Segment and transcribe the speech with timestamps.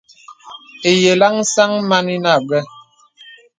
[0.91, 2.59] Ìyàlaŋ sàŋ màn ìnə àbə̀.